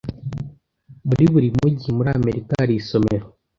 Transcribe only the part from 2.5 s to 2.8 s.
hari